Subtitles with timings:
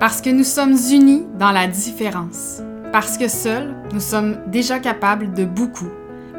[0.00, 2.62] Parce que nous sommes unis dans la différence.
[2.92, 5.90] Parce que seuls, nous sommes déjà capables de beaucoup,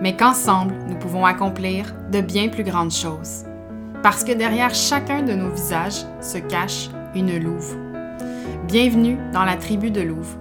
[0.01, 3.43] mais qu'ensemble, nous pouvons accomplir de bien plus grandes choses.
[4.01, 7.75] Parce que derrière chacun de nos visages se cache une louve.
[8.65, 10.37] Bienvenue dans la tribu de Louve,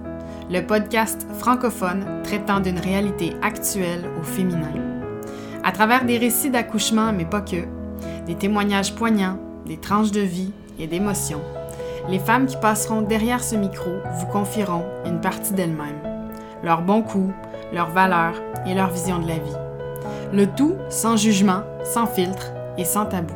[0.49, 4.71] le podcast francophone traitant d'une réalité actuelle au féminin.
[5.65, 7.65] À travers des récits d'accouchement, mais pas que,
[8.27, 11.41] des témoignages poignants, des tranches de vie et d'émotions,
[12.07, 16.01] les femmes qui passeront derrière ce micro vous confieront une partie d'elles-mêmes,
[16.63, 17.33] leurs bons coups,
[17.73, 18.35] leurs valeurs
[18.65, 19.57] et leur vision de la vie.
[20.31, 23.33] Le tout sans jugement, sans filtre et sans tabou.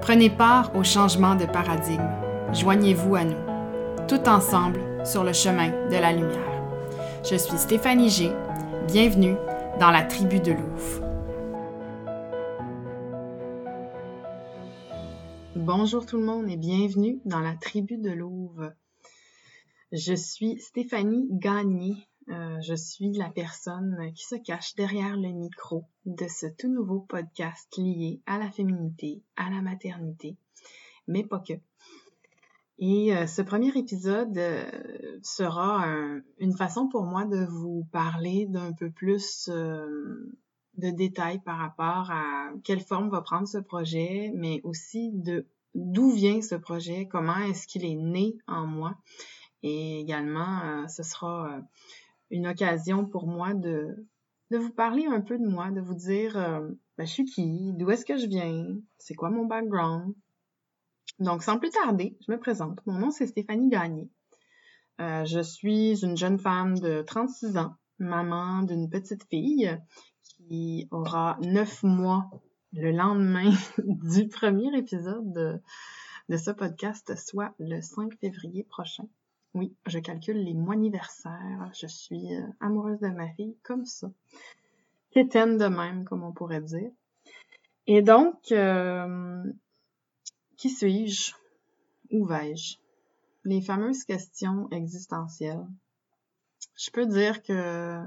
[0.00, 2.08] Prenez part au changement de paradigme.
[2.52, 3.36] Joignez-vous à nous,
[4.06, 6.38] tout ensemble sur le chemin de la lumière.
[7.28, 8.30] Je suis Stéphanie G.
[8.86, 9.36] Bienvenue
[9.80, 11.03] dans la tribu de Louvre.
[15.56, 18.72] Bonjour tout le monde et bienvenue dans la tribu de Louvre.
[19.92, 22.08] Je suis Stéphanie Gagné.
[22.28, 27.00] Euh, je suis la personne qui se cache derrière le micro de ce tout nouveau
[27.00, 30.36] podcast lié à la féminité, à la maternité,
[31.06, 31.54] mais pas que.
[32.80, 35.86] Et euh, ce premier épisode euh, sera
[36.38, 39.48] une façon pour moi de vous parler d'un peu plus
[40.76, 46.10] de détails par rapport à quelle forme va prendre ce projet, mais aussi de d'où
[46.10, 48.96] vient ce projet, comment est-ce qu'il est né en moi.
[49.62, 51.60] Et également, euh, ce sera euh,
[52.30, 54.06] une occasion pour moi de,
[54.50, 57.72] de vous parler un peu de moi, de vous dire euh, ben, je suis qui,
[57.74, 60.14] d'où est-ce que je viens, c'est quoi mon background.
[61.18, 62.80] Donc, sans plus tarder, je me présente.
[62.86, 64.10] Mon nom, c'est Stéphanie Gagné.
[64.98, 69.78] je suis une jeune femme de 36 ans, maman d'une petite fille
[70.48, 72.30] qui aura 9 mois
[72.72, 75.32] le lendemain du premier épisode
[76.28, 79.06] de, ce podcast, soit le 5 février prochain.
[79.54, 81.70] Oui, je calcule les mois anniversaires.
[81.78, 84.10] Je suis euh, amoureuse de ma fille comme ça.
[85.12, 86.90] Quétaine de même, comme on pourrait dire.
[87.86, 89.44] Et donc, euh,
[90.56, 91.34] qui suis-je?
[92.10, 92.78] Où vais-je?
[93.44, 95.66] Les fameuses questions existentielles.
[96.76, 98.02] Je peux dire que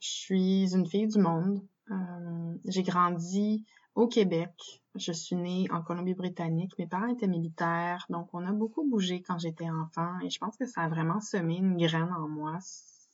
[0.00, 1.62] je suis une fille du monde.
[1.90, 3.64] Euh, j'ai grandi
[3.94, 4.82] au Québec.
[4.94, 6.78] Je suis née en Colombie-Britannique.
[6.78, 10.56] Mes parents étaient militaires, donc on a beaucoup bougé quand j'étais enfant et je pense
[10.56, 12.58] que ça a vraiment semé une graine en moi,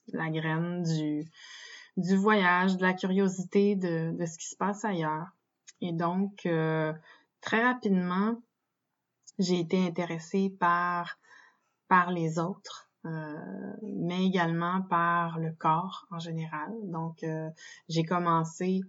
[0.08, 5.28] la graine du, voyage, de la curiosité de, ce qui se passe ailleurs.
[5.80, 6.92] Et donc, euh,
[7.40, 8.40] très rapidement,
[9.38, 11.16] j'ai été intéressée par,
[12.10, 16.72] les autres, mais également par le corps en général.
[16.84, 17.48] Donc, euh,
[17.88, 18.80] j'ai commencé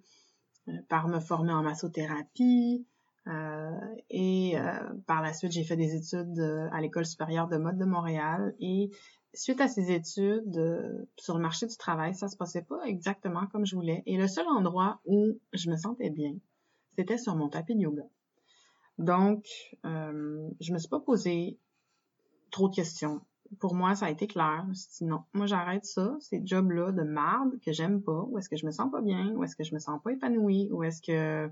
[0.68, 2.86] euh, par me former en massothérapie.
[3.28, 3.72] Euh,
[4.10, 6.40] et euh, par la suite, j'ai fait des études
[6.72, 8.56] à l'École supérieure de mode de Montréal.
[8.60, 8.92] Et
[9.34, 13.66] suite à ces études sur le marché du travail, ça se passait pas exactement comme
[13.66, 14.04] je voulais.
[14.06, 16.36] Et le seul endroit où je me sentais bien,
[16.96, 18.04] c'était sur mon tapis de yoga.
[18.98, 19.46] Donc,
[19.86, 21.58] euh, je me suis pas posé
[22.52, 23.22] trop de questions
[23.60, 24.62] pour moi, ça a été clair.
[24.64, 28.24] Je me suis dit non, moi j'arrête ça, ces jobs-là de marde que j'aime pas,
[28.30, 30.12] ou est-ce que je me sens pas bien, ou est-ce que je me sens pas
[30.12, 31.52] épanouie, ou est-ce que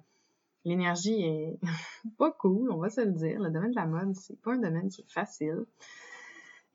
[0.66, 1.60] l'énergie est
[2.18, 3.40] pas cool, on va se le dire.
[3.40, 5.66] Le domaine de la mode, c'est pas un domaine qui est facile.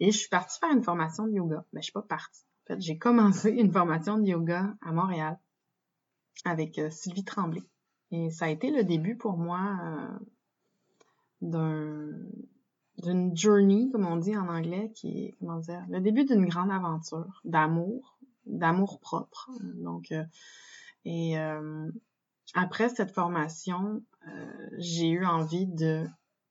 [0.01, 1.65] Et je suis partie faire une formation de yoga.
[1.73, 2.43] Mais ben, je suis pas partie.
[2.65, 5.39] En fait, j'ai commencé une formation de yoga à Montréal
[6.45, 7.63] avec euh, Sylvie Tremblay.
[8.11, 10.19] Et ça a été le début pour moi euh,
[11.41, 12.13] d'un
[13.03, 16.71] d'une journey, comme on dit en anglais, qui est, comment dire, le début d'une grande
[16.71, 19.51] aventure d'amour, d'amour propre.
[19.75, 20.25] Donc, euh,
[21.05, 21.91] et euh,
[22.55, 26.07] après cette formation, euh, j'ai eu envie de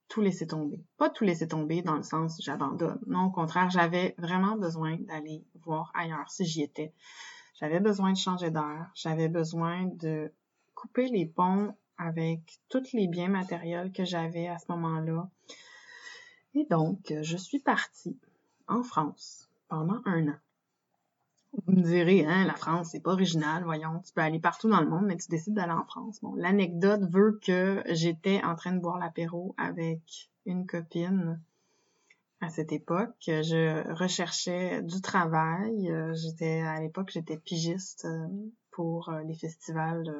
[0.08, 0.84] tout laisser tomber.
[0.98, 3.00] Pas tout laisser tomber dans le sens j'abandonne.
[3.08, 6.94] Non, au contraire, j'avais vraiment besoin d'aller voir ailleurs si j'y étais.
[7.60, 8.92] J'avais besoin de changer d'air.
[8.94, 10.32] J'avais besoin de
[10.76, 15.30] couper les ponts avec tous les biens matériels que j'avais à ce moment-là.
[16.56, 18.18] Et donc, euh, je suis partie
[18.68, 20.38] en France pendant un an.
[21.68, 24.82] Vous me direz, hein, la France, c'est pas original, voyons, tu peux aller partout dans
[24.82, 26.20] le monde, mais tu décides d'aller en France.
[26.22, 31.42] Bon, l'anecdote veut que j'étais en train de boire l'apéro avec une copine
[32.42, 33.16] à cette époque.
[33.26, 35.92] Je recherchais du travail.
[35.92, 38.28] Euh, j'étais, à l'époque, j'étais pigiste euh,
[38.72, 40.14] pour les festivals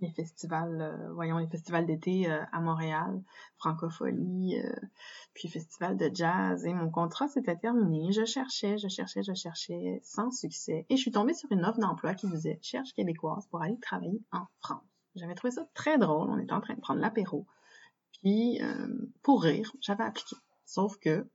[0.00, 3.22] les festivals, euh, voyons, les festivals d'été euh, à Montréal,
[3.58, 4.74] Francophonie, euh,
[5.34, 6.64] puis festival de jazz.
[6.64, 8.12] Et mon contrat s'était terminé.
[8.12, 10.86] Je cherchais, je cherchais, je cherchais, sans succès.
[10.88, 14.22] Et je suis tombée sur une offre d'emploi qui disait «Cherche québécoise pour aller travailler
[14.32, 14.84] en France».
[15.16, 16.30] J'avais trouvé ça très drôle.
[16.30, 17.46] On était en train de prendre l'apéro.
[18.12, 18.60] Puis,
[19.22, 20.36] pour rire, j'avais appliqué.
[20.66, 21.26] Sauf que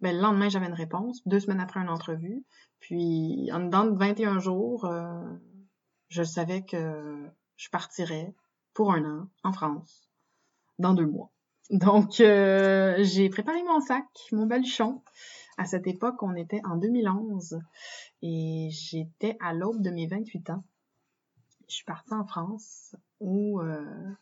[0.00, 1.22] Ben, le lendemain, j'avais une réponse.
[1.26, 2.44] Deux semaines après une entrevue.
[2.80, 4.90] Puis, en dedans de 21 jours,
[6.08, 8.34] je savais que je partirais
[8.72, 10.10] pour un an en France
[10.78, 11.30] dans deux mois.
[11.70, 15.02] Donc, euh, j'ai préparé mon sac, mon baluchon.
[15.56, 17.60] À cette époque, on était en 2011
[18.22, 20.64] et j'étais à l'aube de mes 28 ans.
[21.68, 24.12] Je suis partie en France où euh,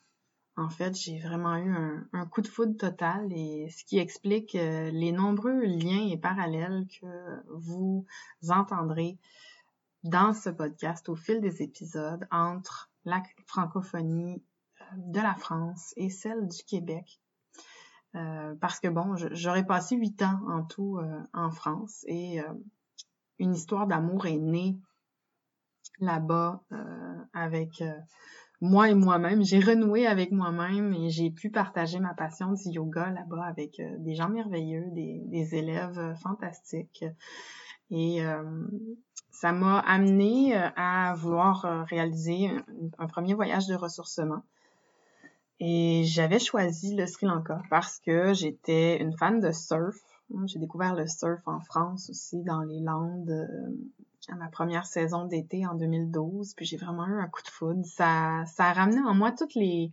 [0.56, 4.90] en fait, j'ai vraiment eu un, coup de foudre total et ce qui explique euh,
[4.90, 8.06] les nombreux liens et parallèles que vous
[8.48, 9.18] entendrez
[10.04, 14.42] dans ce podcast au fil des épisodes entre la francophonie
[14.80, 17.20] euh, de la France et celle du Québec.
[18.14, 21.00] Euh, parce que bon, j'aurais passé huit ans en tout
[21.32, 22.40] en France et
[23.38, 24.76] une histoire d'amour est née
[25.98, 26.62] là-bas
[27.32, 27.82] avec
[28.62, 29.42] moi et moi-même.
[29.42, 33.96] J'ai renoué avec moi-même et j'ai pu partager ma passion du yoga là-bas avec euh,
[33.98, 37.04] des gens merveilleux, des, élèves euh, fantastiques.
[37.90, 38.66] Et euh,
[39.32, 42.50] ça m'a amené à vouloir réaliser
[42.98, 44.42] un, premier voyage de ressourcement.
[45.58, 49.96] Et j'avais choisi le Sri Lanka parce que j'étais une fan de surf.
[50.46, 53.48] J'ai découvert le surf en France aussi, dans les Landes,
[54.28, 57.84] à ma première saison d'été en 2012, puis j'ai vraiment eu un coup de foudre.
[57.84, 59.92] Ça, ça a ramené en moi toutes les,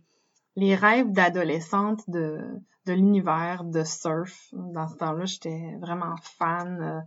[0.56, 2.40] les rêves d'adolescente de,
[2.86, 4.48] de l'univers de surf.
[4.52, 7.00] Dans ce temps-là, j'étais vraiment fan euh,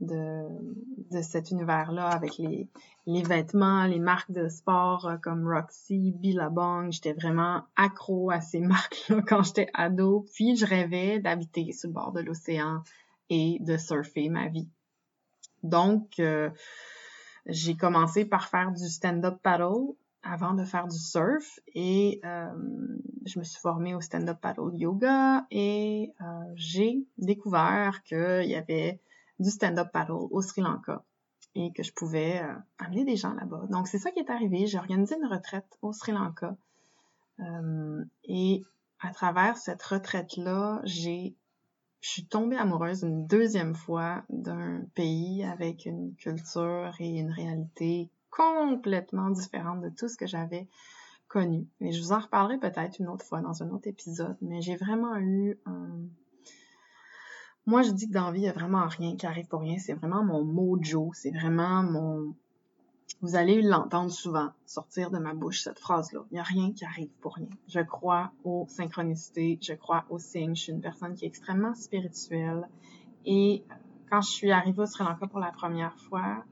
[0.00, 0.46] de,
[1.10, 2.68] de cet univers-là avec les,
[3.06, 6.90] les vêtements, les marques de sport euh, comme Roxy, Billabong.
[6.90, 10.26] J'étais vraiment accro à ces marques-là quand j'étais ado.
[10.34, 12.82] Puis je rêvais d'habiter sur le bord de l'océan
[13.28, 14.68] et de surfer ma vie.
[15.62, 16.50] Donc, euh,
[17.46, 22.50] j'ai commencé par faire du stand-up paddle avant de faire du surf et euh,
[23.24, 26.24] je me suis formée au stand-up paddle yoga et euh,
[26.56, 29.00] j'ai découvert qu'il y avait
[29.40, 31.04] du stand-up paddle au Sri Lanka
[31.56, 32.40] et que je pouvais
[32.78, 33.66] amener des gens là-bas.
[33.70, 34.66] Donc c'est ça qui est arrivé.
[34.66, 36.56] J'ai organisé une retraite au Sri Lanka
[38.24, 38.62] et
[39.00, 41.34] à travers cette retraite-là, j'ai
[42.00, 48.10] je suis tombée amoureuse une deuxième fois d'un pays avec une culture et une réalité
[48.30, 50.66] complètement différente de tout ce que j'avais
[51.28, 51.66] connu.
[51.80, 54.76] Et je vous en reparlerai peut-être une autre fois dans un autre épisode, mais j'ai
[54.76, 55.90] vraiment eu un...
[57.66, 59.60] Moi, je dis que dans la vie, il n'y a vraiment rien qui arrive pour
[59.60, 59.78] rien.
[59.78, 61.10] C'est vraiment mon mojo.
[61.14, 62.34] C'est vraiment mon,
[63.22, 66.24] vous allez l'entendre souvent sortir de ma bouche, cette phrase-là.
[66.30, 67.48] Il n'y a rien qui arrive pour rien.
[67.68, 70.56] Je crois aux synchronicités, je crois aux signes.
[70.56, 72.66] Je suis une personne qui est extrêmement spirituelle.
[73.26, 73.62] Et
[74.10, 76.44] quand je suis arrivée au Sri Lanka pour la première fois,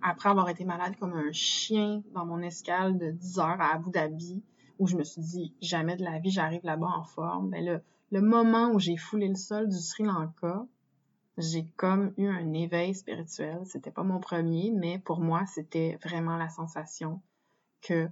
[0.00, 3.90] après avoir été malade comme un chien dans mon escale de 10 heures à Abu
[3.90, 4.42] Dhabi,
[4.78, 7.82] où je me suis dit, jamais de la vie, j'arrive là-bas en forme, mais le,
[8.10, 10.66] le moment où j'ai foulé le sol du Sri Lanka,
[11.38, 13.60] j'ai comme eu un éveil spirituel.
[13.66, 17.22] C'était pas mon premier, mais pour moi, c'était vraiment la sensation
[17.80, 18.08] que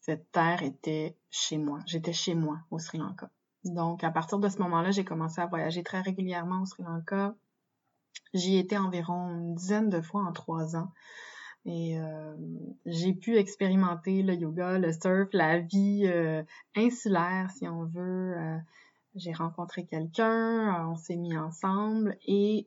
[0.00, 1.80] cette terre était chez moi.
[1.86, 3.30] J'étais chez moi au Sri Lanka.
[3.64, 7.34] Donc, à partir de ce moment-là, j'ai commencé à voyager très régulièrement au Sri Lanka.
[8.34, 10.92] J'y étais environ une dizaine de fois en trois ans.
[11.68, 12.34] Et euh,
[12.86, 16.42] j'ai pu expérimenter le yoga, le surf, la vie euh,
[16.74, 18.56] insulaire, si on veut, euh,
[19.14, 22.66] j'ai rencontré quelqu'un, on s'est mis ensemble et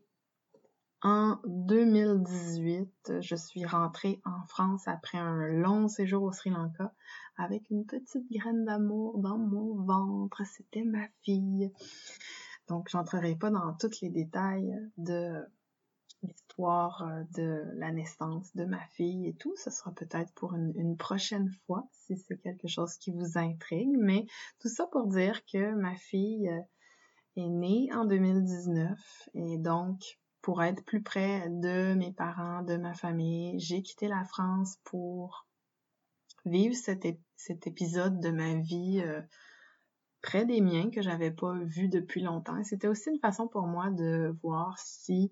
[1.01, 6.93] en 2018, je suis rentrée en France après un long séjour au Sri Lanka
[7.37, 10.43] avec une petite graine d'amour dans mon ventre.
[10.45, 11.71] C'était ma fille.
[12.67, 15.43] Donc, j'entrerai pas dans tous les détails de
[16.23, 19.53] l'histoire euh, de la naissance de ma fille et tout.
[19.57, 23.95] Ce sera peut-être pour une, prochaine fois si c'est quelque chose qui vous intrigue.
[23.97, 24.25] Mais
[24.59, 26.61] tout ça pour dire que ma fille euh,
[27.37, 32.93] est née en 2019 et donc pour être plus près de mes parents, de ma
[32.93, 35.45] famille, j'ai quitté la France pour
[36.45, 37.05] vivre cet,
[37.67, 39.21] épisode de ma vie euh,
[40.21, 42.63] près des miens que j'avais pas vu depuis longtemps.
[42.63, 45.31] C'était aussi une façon pour moi de voir si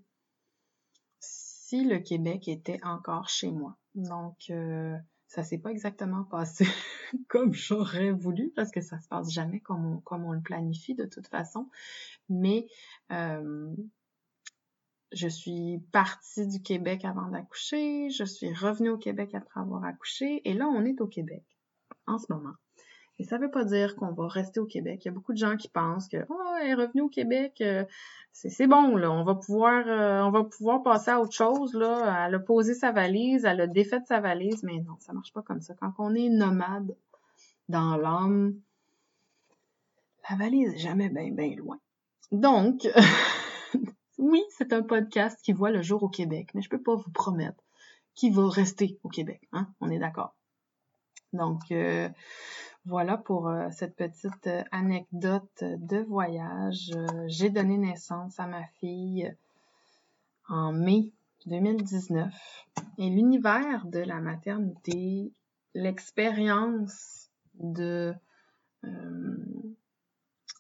[1.70, 3.78] si le Québec était encore chez moi.
[3.94, 4.98] Donc, euh,
[5.28, 6.66] ça s'est pas exactement passé
[7.28, 10.96] comme j'aurais voulu parce que ça se passe jamais comme on, comme on le planifie
[10.96, 11.70] de toute façon.
[12.28, 12.66] Mais
[13.12, 13.72] euh,
[15.12, 20.42] je suis partie du Québec avant d'accoucher, je suis revenue au Québec après avoir accouché
[20.50, 21.44] et là on est au Québec
[22.08, 22.56] en ce moment.
[23.20, 25.02] Et ça veut pas dire qu'on va rester au Québec.
[25.04, 27.62] Il y a beaucoup de gens qui pensent que oh, elle est revenue au Québec,
[27.62, 27.84] euh,
[28.32, 32.26] c'est bon là, on va pouvoir euh, on va pouvoir passer à autre chose là.
[32.28, 35.42] Elle a posé sa valise, elle a défait sa valise, mais non, ça marche pas
[35.42, 35.74] comme ça.
[35.80, 36.96] Quand on est nomade
[37.68, 38.56] dans l'âme,
[40.30, 41.80] la valise est jamais bien bien loin.
[42.32, 42.88] Donc
[44.20, 47.10] Oui, c'est un podcast qui voit le jour au Québec, mais je peux pas vous
[47.10, 47.64] promettre
[48.16, 49.48] qu'il va rester au Québec.
[49.54, 49.74] Hein?
[49.80, 50.36] On est d'accord.
[51.32, 52.10] Donc, euh,
[52.86, 56.92] voilà pour euh, cette petite euh, anecdote de voyage.
[57.28, 59.36] J'ai donné naissance à ma fille
[60.48, 61.12] en mai
[61.46, 62.34] 2019.
[62.98, 65.32] Et l'univers de la maternité,
[65.74, 68.14] l'expérience de,
[68.84, 69.76] de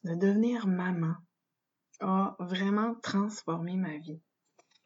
[0.03, 1.15] devenir maman
[2.01, 4.19] a vraiment transformé ma vie.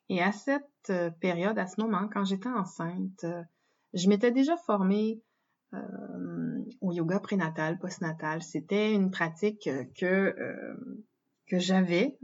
[0.09, 3.25] Et à cette période, à ce moment, quand j'étais enceinte,
[3.93, 5.32] je m'étais déjà formée euh,
[6.81, 8.41] au yoga prénatal, postnatal.
[8.41, 11.05] C'était une pratique que euh,
[11.47, 12.17] que j'avais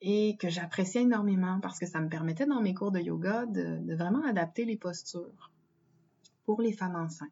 [0.00, 3.94] et que j'appréciais énormément parce que ça me permettait dans mes cours de yoga de,
[3.94, 5.52] vraiment adapter les postures
[6.44, 7.30] pour les femmes enceintes.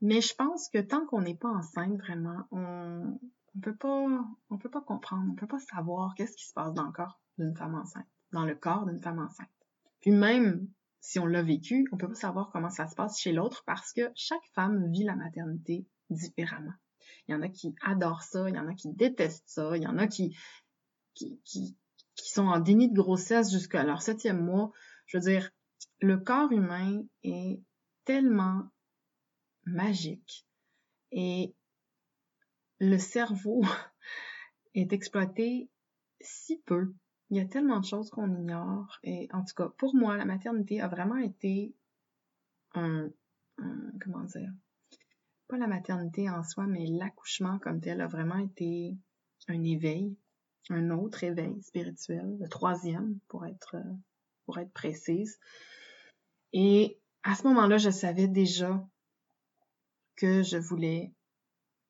[0.00, 3.18] Mais je pense que tant qu'on n'est pas enceinte vraiment, on
[3.56, 6.72] on peut pas on peut pas comprendre, on peut pas savoir qu'est-ce qui se passe
[6.74, 9.48] dans le corps d'une femme enceinte, dans le corps d'une femme enceinte.
[10.00, 10.68] Puis même
[11.00, 13.92] si on l'a vécu, on peut pas savoir comment ça se passe chez l'autre parce
[13.92, 16.74] que chaque femme vit la maternité différemment.
[17.26, 19.82] Il y en a qui adorent ça, il y en a qui détestent ça, il
[19.82, 20.36] y en a qui,
[21.14, 21.76] qui, qui,
[22.14, 24.72] qui sont en déni de grossesse jusqu'à leur septième mois.
[25.06, 25.50] Je veux dire,
[26.00, 27.60] le corps humain est
[28.04, 28.68] tellement
[29.64, 30.46] magique
[31.12, 31.54] et
[32.78, 33.62] le cerveau
[34.74, 35.68] est exploité
[36.20, 36.92] si peu
[37.30, 38.98] il y a tellement de choses qu'on ignore.
[39.02, 41.74] Et en tout cas, pour moi, la maternité a vraiment été
[42.74, 43.10] un,
[44.02, 44.52] comment dire,
[45.48, 48.96] pas la maternité en soi, mais l'accouchement comme tel a vraiment été
[49.48, 50.16] un éveil,
[50.70, 53.76] un autre éveil spirituel, le troisième pour être,
[54.44, 55.38] pour être précise.
[56.52, 58.86] Et à ce moment-là, je savais déjà
[60.16, 61.12] que je voulais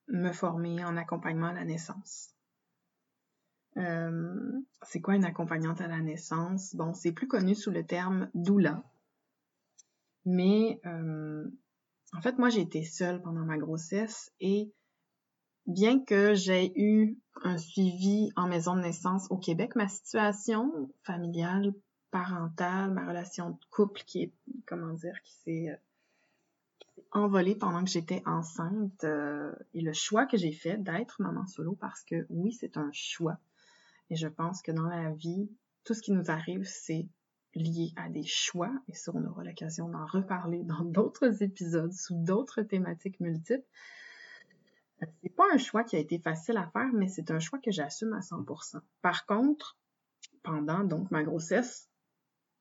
[0.08, 2.34] me former en accompagnement à la naissance.
[3.78, 6.74] Euh, c'est quoi une accompagnante à la naissance?
[6.74, 8.82] Bon, c'est plus connu sous le terme doula.
[10.24, 11.48] Mais euh,
[12.12, 14.72] en fait, moi, j'ai été seule pendant ma grossesse et
[15.66, 21.72] bien que j'ai eu un suivi en maison de naissance au Québec, ma situation familiale,
[22.10, 24.32] parentale, ma relation de couple qui est,
[24.66, 25.76] comment dire, qui s'est euh,
[27.12, 32.02] envolée pendant que j'étais enceinte et le choix que j'ai fait d'être maman solo parce
[32.02, 33.38] que oui, c'est un choix.
[34.10, 35.50] Et je pense que dans la vie,
[35.84, 37.08] tout ce qui nous arrive, c'est
[37.54, 42.14] lié à des choix, et ça, on aura l'occasion d'en reparler dans d'autres épisodes sous
[42.14, 43.66] d'autres thématiques multiples.
[45.22, 47.70] C'est pas un choix qui a été facile à faire, mais c'est un choix que
[47.70, 48.80] j'assume à 100%.
[49.00, 49.78] Par contre,
[50.42, 51.88] pendant donc ma grossesse,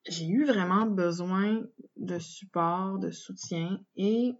[0.07, 1.63] j'ai eu vraiment besoin
[1.97, 4.35] de support, de soutien et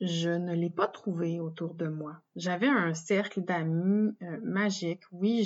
[0.00, 2.20] je ne l'ai pas trouvé autour de moi.
[2.36, 5.02] J'avais un cercle d'amis euh, magique.
[5.12, 5.44] Oui,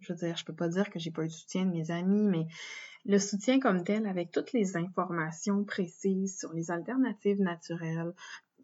[0.00, 1.90] je, veux dire, je peux pas dire que j'ai pas eu de soutien de mes
[1.90, 2.46] amis, mais
[3.04, 8.12] le soutien comme tel, avec toutes les informations précises sur les alternatives naturelles,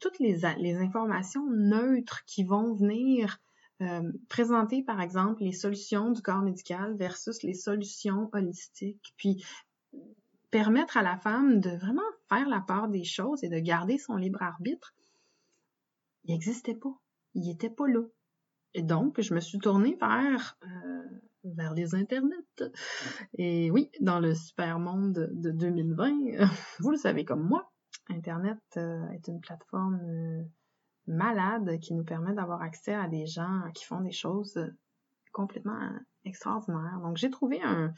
[0.00, 3.38] toutes les, les informations neutres qui vont venir
[3.82, 9.44] euh, présenter, par exemple, les solutions du corps médical versus les solutions holistiques, puis
[10.54, 14.14] permettre à la femme de vraiment faire la part des choses et de garder son
[14.14, 14.94] libre arbitre,
[16.22, 16.96] il n'existait pas.
[17.34, 18.02] Il était pas là.
[18.72, 21.02] Et donc, je me suis tournée vers, euh,
[21.42, 22.70] vers les internets.
[23.36, 26.12] Et oui, dans le super monde de 2020,
[26.78, 27.72] vous le savez comme moi,
[28.08, 30.44] Internet euh, est une plateforme euh,
[31.08, 34.56] malade qui nous permet d'avoir accès à des gens qui font des choses
[35.32, 35.80] complètement
[36.24, 37.00] extraordinaires.
[37.02, 37.92] Donc, j'ai trouvé un,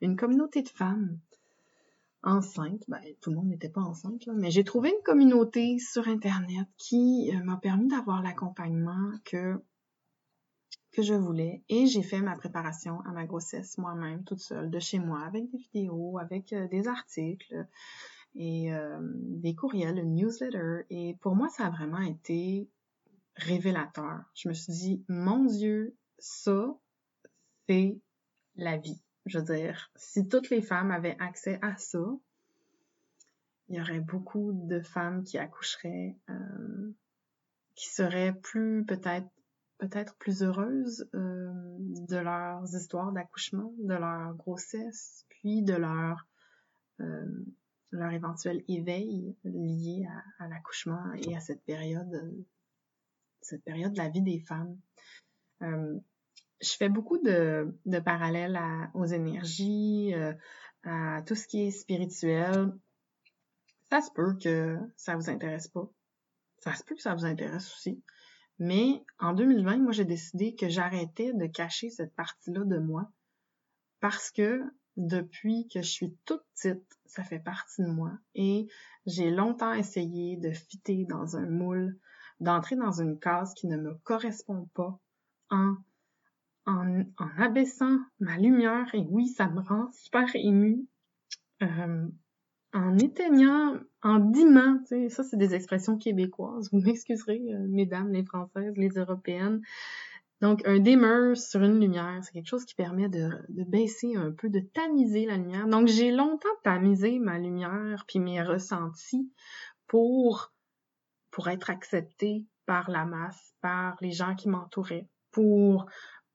[0.00, 1.20] une communauté de femmes
[2.22, 2.82] enceinte.
[2.88, 6.68] Ben, tout le monde n'était pas enceinte, là, mais j'ai trouvé une communauté sur Internet
[6.76, 9.60] qui euh, m'a permis d'avoir l'accompagnement que
[10.92, 14.80] que je voulais et j'ai fait ma préparation à ma grossesse moi-même toute seule de
[14.80, 17.66] chez moi avec des vidéos, avec euh, des articles
[18.34, 22.68] et euh, des courriels, une newsletter et pour moi ça a vraiment été
[23.36, 24.20] révélateur.
[24.34, 26.76] Je me suis dit mon dieu, ça
[27.68, 28.00] c'est
[28.56, 29.00] la vie.
[29.26, 32.04] Je veux dire, si toutes les femmes avaient accès à ça,
[33.68, 36.92] il y aurait beaucoup de femmes qui accoucheraient, euh,
[37.74, 39.28] qui seraient plus peut-être
[39.78, 46.26] peut-être plus heureuses euh, de leurs histoires d'accouchement, de leur grossesse, puis de leur
[47.00, 47.44] euh,
[47.90, 50.06] leur éventuel éveil lié
[50.38, 52.44] à, l'accouchement et à cette période
[53.40, 54.78] cette période de la vie des femmes.
[55.62, 55.98] Euh,
[56.60, 58.58] je fais beaucoup de, de parallèles
[58.94, 60.32] aux énergies, euh,
[60.84, 62.72] à tout ce qui est spirituel.
[63.90, 65.88] Ça se peut que ça vous intéresse pas.
[66.58, 68.02] Ça se peut que ça vous intéresse aussi.
[68.58, 73.10] Mais en 2020, moi, j'ai décidé que j'arrêtais de cacher cette partie-là de moi
[74.00, 74.62] parce que
[74.96, 78.68] depuis que je suis toute petite, ça fait partie de moi et
[79.06, 81.98] j'ai longtemps essayé de fitter dans un moule,
[82.38, 84.98] d'entrer dans une case qui ne me correspond pas
[85.50, 85.76] en,
[86.66, 87.04] en,
[87.38, 90.86] abaissant ma lumière et oui, ça me rend super émue.
[91.62, 92.06] Euh,
[92.72, 98.12] en éteignant, en dimant, tu sais, ça c'est des expressions québécoises, vous m'excuserez, euh, mesdames
[98.12, 99.60] les françaises, les européennes.
[100.40, 104.30] Donc, un dimmer sur une lumière, c'est quelque chose qui permet de, de, baisser un
[104.30, 105.66] peu, de tamiser la lumière.
[105.66, 109.30] Donc, j'ai longtemps tamisé ma lumière puis mes ressentis
[109.86, 110.54] pour,
[111.30, 115.86] pour être acceptée par la masse, par les gens qui m'entouraient, pour,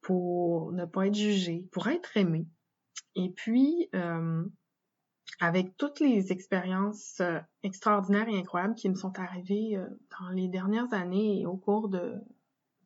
[0.05, 2.47] pour ne pas être jugée, pour être aimée.
[3.15, 4.45] Et puis, euh,
[5.39, 9.87] avec toutes les expériences euh, extraordinaires et incroyables qui me sont arrivées euh,
[10.19, 12.13] dans les dernières années et au cours de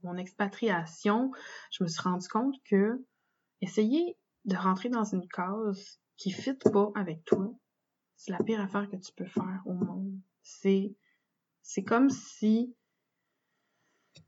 [0.01, 1.31] mon expatriation,
[1.71, 3.05] je me suis rendu compte que
[3.59, 7.53] essayer de rentrer dans une case qui fit pas avec toi,
[8.15, 10.17] c'est la pire affaire que tu peux faire au monde.
[10.41, 10.95] C'est
[11.63, 12.73] c'est comme si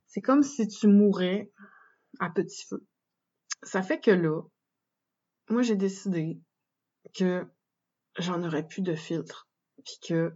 [0.07, 1.53] c'est comme si tu mourais
[2.21, 2.85] à petit feu.
[3.63, 4.41] Ça fait que là,
[5.49, 6.39] moi j'ai décidé
[7.15, 7.45] que
[8.17, 9.49] j'en aurais plus de filtre,
[9.83, 10.33] puis que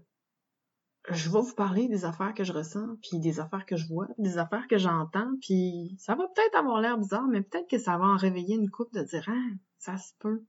[1.09, 4.07] je vais vous parler des affaires que je ressens, puis des affaires que je vois,
[4.17, 7.97] des affaires que j'entends, puis ça va peut-être avoir l'air bizarre, mais peut-être que ça
[7.97, 10.43] va en réveiller une coupe de dire ah ça se peut.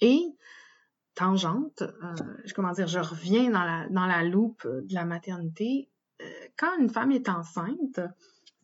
[0.00, 0.20] Et
[1.14, 2.14] tangente, euh,
[2.56, 5.90] comment dire, je reviens dans la loupe de la maternité.
[6.20, 8.00] Euh, quand une femme est enceinte,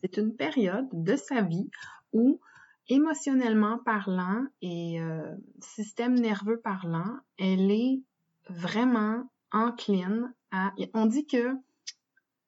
[0.01, 1.71] c'est une période de sa vie
[2.13, 2.41] où
[2.89, 8.03] émotionnellement parlant et euh, système nerveux parlant, elle est
[8.49, 10.73] vraiment encline à...
[10.95, 11.55] On dit que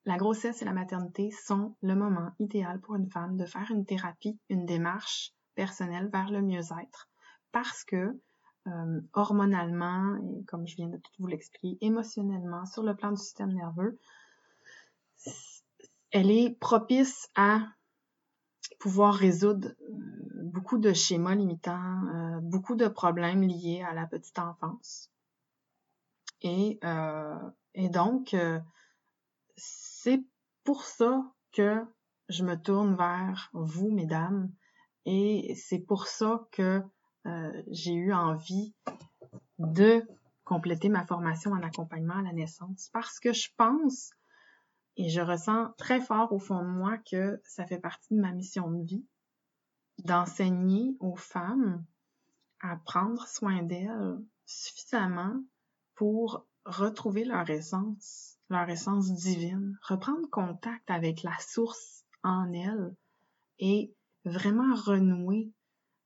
[0.07, 3.85] la grossesse et la maternité sont le moment idéal pour une femme de faire une
[3.85, 7.11] thérapie, une démarche personnelle vers le mieux-être
[7.53, 8.19] parce que
[8.67, 13.21] euh, hormonalement, et comme je viens de tout vous l'expliquer, émotionnellement, sur le plan du
[13.21, 13.99] système nerveux,
[16.13, 17.61] elle est propice à
[18.79, 24.39] pouvoir résoudre euh, beaucoup de schémas limitants, euh, beaucoup de problèmes liés à la petite
[24.39, 25.11] enfance.
[26.43, 27.39] Et, euh,
[27.75, 28.35] et donc,
[29.57, 30.25] c'est
[30.65, 31.85] pour ça que
[32.31, 34.51] je me tourne vers vous, mesdames,
[35.05, 36.83] et c'est pour ça que
[37.69, 38.75] j'ai eu envie
[39.59, 40.03] de
[40.45, 44.13] compléter ma formation en accompagnement à la naissance, parce que je pense
[44.97, 48.33] et je ressens très fort au fond de moi que ça fait partie de ma
[48.33, 49.05] mission de vie
[50.05, 51.85] d'enseigner aux femmes
[52.61, 55.43] à prendre soin d'elles suffisamment
[55.95, 62.95] pour retrouver leur essence, leur essence divine, reprendre contact avec la source en elles
[63.59, 65.53] et vraiment renouer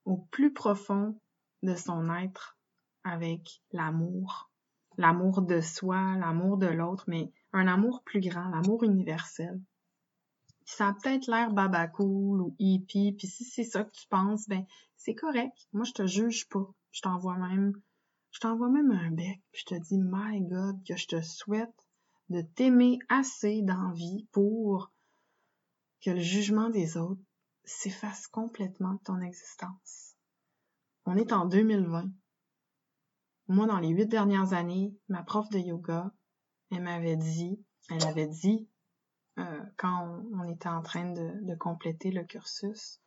[0.05, 1.19] au plus profond
[1.63, 2.59] de son être
[3.03, 4.51] avec l'amour,
[4.97, 9.61] l'amour de soi, l'amour de l'autre, mais un amour plus grand, l'amour universel.
[10.67, 14.65] Ça a peut-être l'air babacool ou hippie, puis si c'est ça que tu penses, ben
[14.97, 15.57] c'est correct.
[15.73, 16.67] Moi, je te juge pas.
[16.91, 17.73] Je t'envoie même,
[18.33, 21.75] je t'envoie même un bec, puis je te dis, my God, que je te souhaite
[22.29, 24.91] de t'aimer assez d'envie pour
[26.03, 27.23] que le jugement des autres
[27.65, 30.17] s'efface complètement de ton existence.
[31.07, 32.11] On est en 2020.
[33.49, 36.13] Moi, dans les huit dernières années, ma prof de yoga,
[36.71, 37.59] elle m'avait dit,
[37.91, 38.69] elle avait dit,
[39.39, 43.01] euh, quand on, était en train de, compléter le cursus,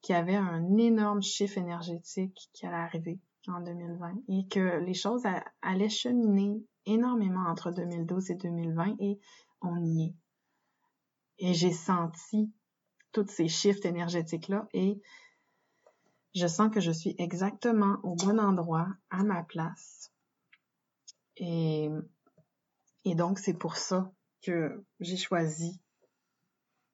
[0.00, 4.94] qu'il y avait un énorme chiffre énergétique qui allait arriver en 2020 et que les
[4.94, 5.22] choses
[5.62, 9.18] allaient cheminer énormément entre 2012 et 2020 et
[9.60, 10.14] on y est.
[11.38, 12.52] Et j'ai senti
[13.12, 15.00] tous ces chiffres énergétiques-là et
[16.34, 20.12] je sens que je suis exactement au bon endroit, à ma place.
[21.36, 21.88] Et
[23.08, 25.80] et donc, c'est pour ça que j'ai choisi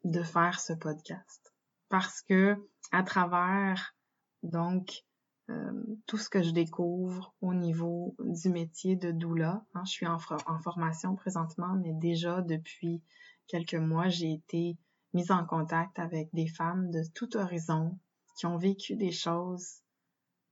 [0.05, 1.53] de faire ce podcast.
[1.89, 2.57] Parce que
[2.93, 3.95] à travers,
[4.43, 5.05] donc,
[5.51, 5.73] euh,
[6.07, 10.19] tout ce que je découvre au niveau du métier de doula, hein, je suis en,
[10.47, 13.03] en formation présentement, mais déjà depuis
[13.49, 14.79] quelques mois, j'ai été
[15.13, 17.99] mise en contact avec des femmes de tout horizon
[18.37, 19.83] qui ont vécu des choses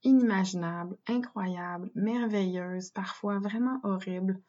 [0.02, 4.40] inimaginables, incroyables, merveilleuses, parfois vraiment horribles,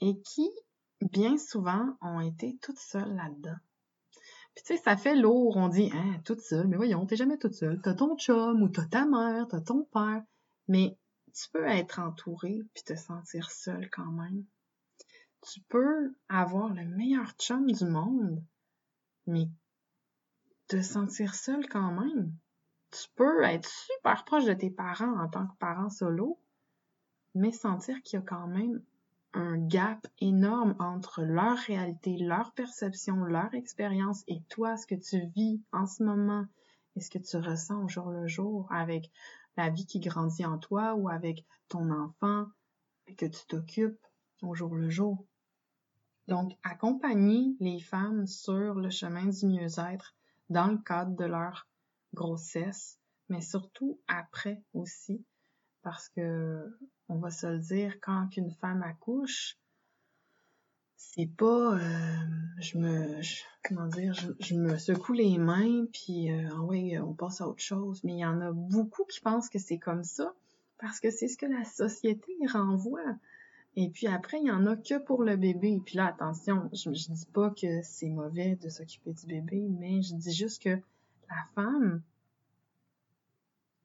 [0.00, 0.48] et qui,
[1.00, 3.56] bien souvent, ont été toutes seules là-dedans.
[4.54, 7.38] Puis tu sais, ça fait lourd, on dit, hein, toute seule, mais voyons, t'es jamais
[7.38, 7.80] toute seule.
[7.80, 10.22] T'as ton chum, ou t'as ta mère, t'as ton père,
[10.66, 10.98] mais
[11.32, 14.44] tu peux être entouré puis te sentir seule quand même.
[15.42, 18.42] Tu peux avoir le meilleur chum du monde,
[19.26, 19.48] mais
[20.66, 22.32] te sentir seule quand même.
[22.90, 26.40] tu peux être super proche de tes parents en tant que parent solo,
[27.34, 28.82] mais sentir qu'il y a quand même
[29.38, 35.26] un gap énorme entre leur réalité, leur perception, leur expérience et toi, ce que tu
[35.36, 36.44] vis en ce moment
[36.96, 39.12] et ce que tu ressens au jour le jour avec
[39.56, 42.46] la vie qui grandit en toi ou avec ton enfant
[43.16, 44.04] que tu t'occupes
[44.42, 45.24] au jour le jour.
[46.26, 50.16] Donc, accompagner les femmes sur le chemin du mieux-être
[50.50, 51.68] dans le cadre de leur
[52.12, 52.98] grossesse,
[53.28, 55.24] mais surtout après aussi,
[55.82, 56.76] parce que
[57.08, 59.56] on va se le dire, quand une femme accouche,
[60.98, 62.16] c'est pas euh,
[62.60, 63.20] je me
[63.64, 67.62] comment dire je, me secoue les mains puis euh, ah ouais on passe à autre
[67.62, 68.02] chose.
[68.04, 70.34] Mais il y en a beaucoup qui pensent que c'est comme ça
[70.78, 73.16] parce que c'est ce que la société renvoie.
[73.76, 75.80] Et puis après il y en a que pour le bébé.
[75.84, 80.02] Puis là attention je, je dis pas que c'est mauvais de s'occuper du bébé mais
[80.02, 80.80] je dis juste que
[81.30, 82.02] la femme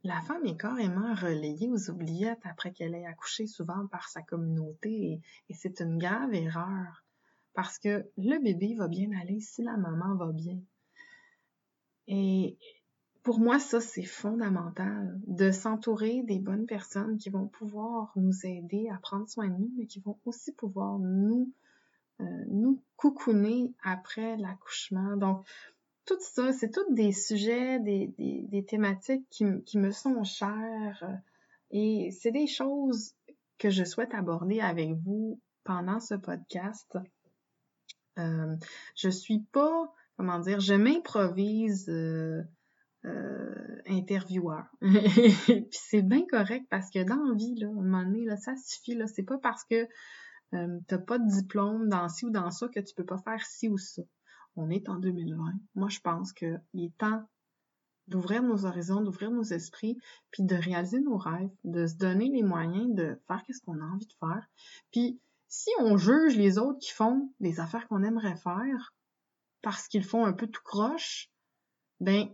[0.04, 5.22] la femme est carrément relayée aux oubliettes après qu'elle ait accouché souvent par sa communauté
[5.50, 7.04] et, c'est une grave erreur
[7.54, 10.60] parce que le bébé va bien aller si la maman va bien.
[12.08, 12.58] Et
[13.22, 18.90] pour moi, ça, c'est fondamental de s'entourer des bonnes personnes qui vont pouvoir nous aider
[18.90, 21.54] à prendre soin de nous, mais qui vont aussi pouvoir nous,
[22.20, 25.16] euh, nous coucouner après l'accouchement.
[25.16, 25.46] Donc,
[26.06, 31.04] tout ça, c'est tous des sujets, des, des, des thématiques qui, qui, me sont chères
[31.04, 31.16] euh,
[31.72, 33.14] et c'est des choses
[33.58, 36.98] que je souhaite aborder avec vous pendant ce podcast.
[38.20, 38.56] Euh,
[38.96, 42.44] je suis pas, comment dire, je m'improvise euh,
[43.06, 44.66] euh, intervieweur.
[44.82, 48.38] Puis c'est bien correct parce que dans la vie, là, à un moment donné, là,
[48.38, 48.96] ça suffit.
[48.96, 49.88] Là, c'est pas parce que
[50.54, 53.44] euh, t'as pas de diplôme dans ci ou dans ça que tu peux pas faire
[53.46, 54.04] ci ou ça
[54.56, 55.54] on est en 2020.
[55.76, 57.28] Moi, je pense qu'il est temps
[58.08, 59.98] d'ouvrir nos horizons, d'ouvrir nos esprits,
[60.32, 63.86] puis de réaliser nos rêves, de se donner les moyens de faire ce qu'on a
[63.86, 64.46] envie de faire.
[64.92, 68.94] Puis, si on juge les autres qui font des affaires qu'on aimerait faire
[69.62, 71.30] parce qu'ils font un peu tout croche,
[72.00, 72.28] ben,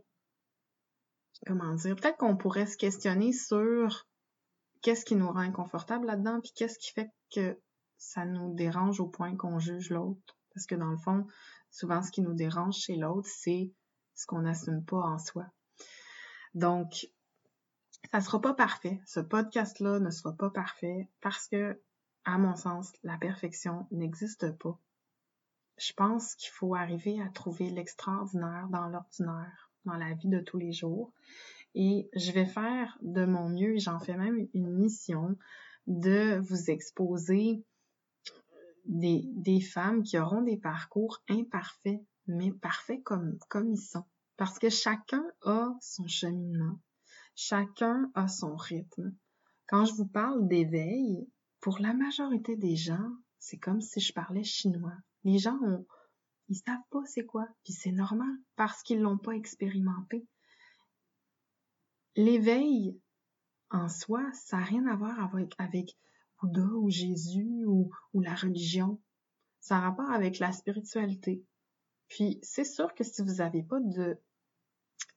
[1.45, 4.08] comment dire, peut-être qu'on pourrait se questionner sur
[4.82, 7.60] qu'est-ce qui nous rend inconfortable là-dedans, puis qu'est-ce qui fait que
[7.97, 10.38] ça nous dérange au point qu'on juge l'autre.
[10.53, 11.27] Parce que dans le fond,
[11.71, 13.71] Souvent, ce qui nous dérange chez l'autre, c'est
[14.15, 15.45] ce qu'on n'assume pas en soi.
[16.53, 17.08] Donc,
[18.12, 18.99] ça sera pas parfait.
[19.05, 21.79] Ce podcast-là ne sera pas parfait parce que,
[22.25, 24.79] à mon sens, la perfection n'existe pas.
[25.77, 30.58] Je pense qu'il faut arriver à trouver l'extraordinaire dans l'ordinaire, dans la vie de tous
[30.58, 31.13] les jours.
[31.75, 35.38] Et je vais faire de mon mieux, j'en fais même une mission,
[35.88, 37.63] de vous exposer
[38.89, 44.06] des, femmes qui auront des parcours imparfaits, mais parfaits comme, comme ils sont.
[44.36, 46.80] Parce que chacun a son cheminement,
[47.36, 49.15] chacun a son rythme.
[49.67, 51.28] Quand je vous parle d'éveil,
[51.62, 54.95] pour la majorité des gens, c'est comme si je parlais chinois.
[55.23, 55.86] Les gens ont,
[56.47, 60.25] ils savent pas c'est quoi, puis c'est normal parce qu'ils l'ont pas expérimenté.
[62.15, 62.99] L'éveil
[63.69, 65.19] en soi, ça n'a rien à voir
[65.60, 65.95] avec
[66.41, 68.99] Bouddha ou Jésus ou, ou la religion.
[69.60, 71.43] Ça a rapport avec la spiritualité.
[72.08, 74.17] Puis, c'est sûr que si vous n'avez pas de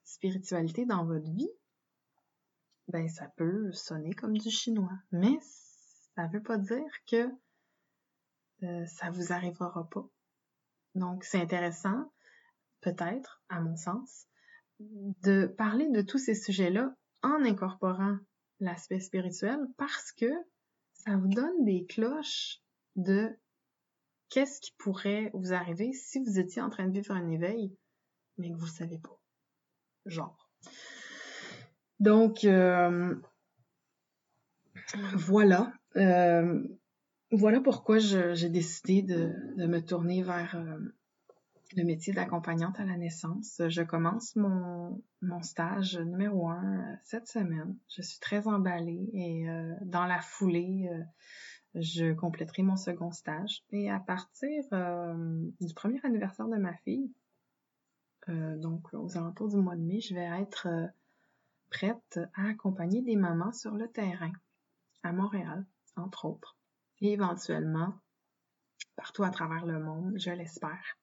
[0.03, 1.49] spiritualité dans votre vie,
[2.87, 4.99] ben, ça peut sonner comme du chinois.
[5.11, 5.39] Mais
[6.15, 7.29] ça veut pas dire que
[8.63, 10.07] euh, ça vous arrivera pas.
[10.95, 12.11] Donc, c'est intéressant,
[12.81, 14.27] peut-être, à mon sens,
[14.79, 18.17] de parler de tous ces sujets-là en incorporant
[18.59, 20.31] l'aspect spirituel parce que
[21.05, 22.61] ça vous donne des cloches
[22.95, 23.37] de
[24.29, 27.75] qu'est-ce qui pourrait vous arriver si vous étiez en train de vivre un éveil,
[28.37, 29.19] mais que vous ne savez pas.
[30.05, 30.49] Genre.
[31.99, 33.15] Donc, euh,
[35.13, 35.73] voilà.
[35.95, 36.63] Euh,
[37.31, 40.79] voilà pourquoi j'ai décidé de, me tourner vers euh,
[41.75, 43.61] le métier d'accompagnante à la naissance.
[43.67, 47.77] Je commence mon, mon stage numéro un euh, cette semaine.
[47.89, 51.03] Je suis très emballée et euh, dans la foulée, euh,
[51.75, 53.63] je compléterai mon second stage.
[53.71, 54.63] Et à partir
[55.59, 57.11] du premier anniversaire de ma fille,
[58.27, 60.67] donc aux alentours du mois de mai, je vais être
[61.71, 64.31] prête à accompagner des mamans sur le terrain
[65.01, 66.55] à Montréal, entre autres,
[67.01, 67.95] et éventuellement
[68.95, 70.97] partout à travers le monde, je l'espère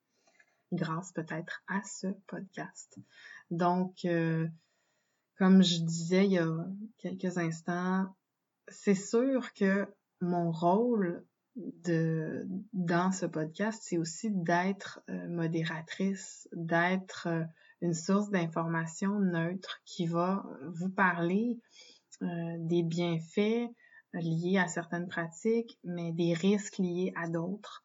[0.73, 2.99] grâce peut-être à ce podcast.
[3.51, 4.47] Donc, euh,
[5.37, 6.67] comme je disais il y a
[6.99, 8.15] quelques instants,
[8.69, 9.89] c'est sûr que
[10.21, 11.25] mon rôle
[11.57, 17.45] dans ce podcast, c'est aussi d'être euh, modératrice, d'être euh,
[17.81, 21.59] une source d'information neutre qui va vous parler
[22.21, 23.71] des bienfaits
[24.13, 27.83] liés à certaines pratiques, mais des risques liés à d'autres.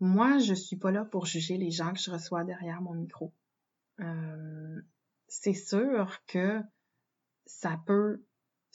[0.00, 3.32] Moi, je suis pas là pour juger les gens que je reçois derrière mon micro.
[4.00, 4.80] Euh,
[5.28, 6.60] c'est sûr que
[7.46, 8.22] ça peut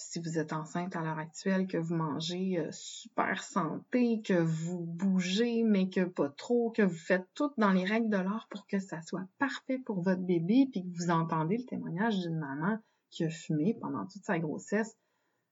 [0.01, 4.79] si vous êtes enceinte à l'heure actuelle, que vous mangez euh, super santé, que vous
[4.79, 8.65] bougez, mais que pas trop, que vous faites tout dans les règles de l'art pour
[8.67, 12.79] que ça soit parfait pour votre bébé, puis que vous entendez le témoignage d'une maman
[13.09, 14.97] qui a fumé pendant toute sa grossesse,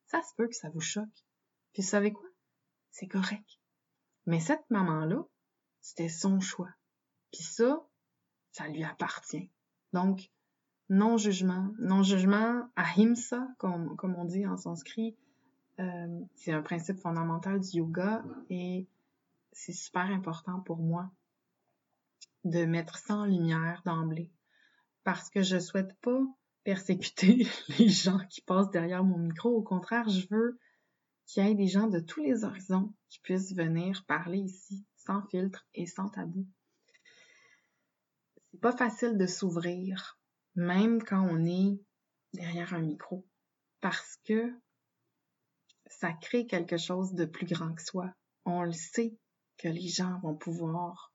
[0.08, 1.05] ça se peut que ça vous choque.
[1.73, 2.27] Puis vous savez quoi?
[2.89, 3.60] C'est correct.
[4.25, 5.23] Mais cette maman-là,
[5.82, 6.70] c'était son choix.
[7.32, 7.86] Puis ça,
[8.52, 9.50] ça lui appartient.
[9.94, 10.32] Donc,
[10.89, 11.72] non-jugement.
[11.80, 15.15] Non-jugement, ahimsa, comme, comme on dit en sanskrit,
[15.80, 18.88] euh, c'est un principe fondamental du yoga et
[19.52, 21.10] c'est super important pour moi
[22.44, 24.32] de mettre ça en lumière d'emblée
[25.04, 26.20] parce que je souhaite pas
[26.63, 27.48] persécuter
[27.80, 29.50] les gens qui passent derrière mon micro.
[29.56, 30.60] Au contraire, je veux
[31.26, 35.22] qu'il y ait des gens de tous les horizons qui puissent venir parler ici sans
[35.28, 36.46] filtre et sans tabou.
[38.52, 40.20] C'est pas facile de s'ouvrir
[40.56, 41.80] même quand on est
[42.34, 43.26] derrière un micro,
[43.82, 44.54] parce que
[45.86, 48.14] ça crée quelque chose de plus grand que soi.
[48.46, 49.18] On le sait
[49.58, 51.14] que les gens vont pouvoir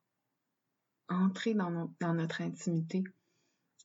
[1.09, 3.05] entrer dans, notre intimité.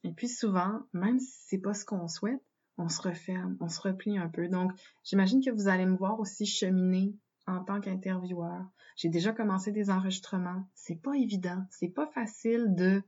[0.04, 2.42] Et puis souvent, même si c'est pas ce qu'on souhaite,
[2.78, 4.48] on se referme, on se replie un peu.
[4.48, 4.72] Donc,
[5.04, 7.14] j'imagine que vous allez me voir aussi cheminer
[7.50, 8.66] en tant qu'intervieweur.
[8.96, 10.64] J'ai déjà commencé des enregistrements.
[10.76, 13.02] C'est pas évident, c'est pas facile de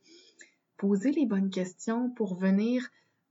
[0.77, 2.87] poser les bonnes questions pour venir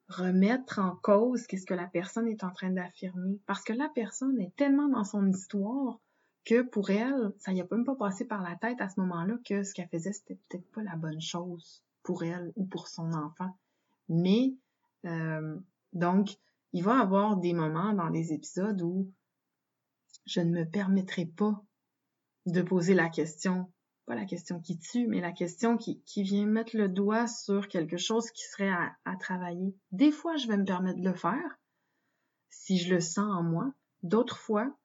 [0.08, 3.40] remettre en cause qu'est-ce que la personne est en train d'affirmer.
[3.46, 6.00] Parce que la personne est tellement dans son histoire
[6.44, 9.36] que pour elle, ça y a même pas passé par la tête à ce moment-là
[9.44, 13.12] que ce qu'elle faisait, c'était peut-être pas la bonne chose pour elle ou pour son
[13.12, 13.56] enfant.
[14.08, 14.54] Mais,
[15.04, 15.56] euh,
[15.92, 16.38] donc,
[16.72, 19.10] il va y avoir des moments dans des épisodes où
[20.30, 21.60] je ne me permettrai pas
[22.46, 23.70] de poser la question
[24.06, 27.96] pas la question qui tue, mais la question qui, vient mettre le doigt sur quelque
[27.96, 29.72] chose qui serait à, à travailler.
[29.92, 31.60] Des fois, je vais me permettre de le faire
[32.48, 33.72] si je le sens en moi.
[34.02, 34.76] D'autres fois,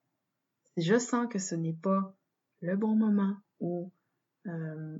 [0.77, 2.15] si je sens que ce n'est pas
[2.61, 3.91] le bon moment ou
[4.45, 4.97] euh,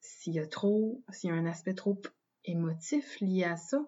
[0.00, 2.00] s'il y a trop, s'il y a un aspect trop
[2.44, 3.86] émotif lié à ça,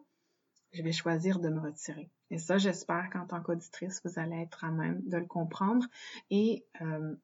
[0.72, 2.08] je vais choisir de me retirer.
[2.32, 5.84] Et ça, j'espère qu'en tant qu'auditrice, vous allez être à même de le comprendre.
[6.30, 7.14] Et euh,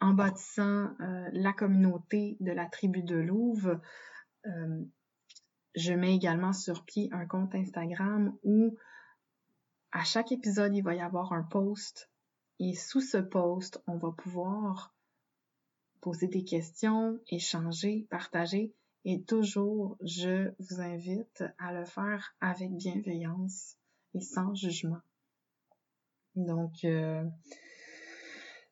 [0.00, 3.80] en bâtissant euh, la communauté de la tribu de Louvre,
[4.46, 4.84] euh,
[5.76, 8.76] je mets également sur pied un compte Instagram où
[9.92, 12.10] à chaque épisode, il va y avoir un post.
[12.58, 14.92] Et sous ce post, on va pouvoir
[16.00, 18.74] poser des questions, échanger, partager.
[19.04, 23.76] Et toujours, je vous invite à le faire avec bienveillance
[24.20, 25.00] sans jugement.
[26.34, 27.24] Donc, euh,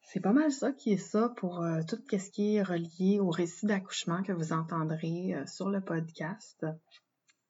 [0.02, 3.30] c'est pas mal ça qui est ça pour euh, tout ce qui est relié au
[3.30, 6.66] récit d'accouchement que vous entendrez euh, sur le podcast.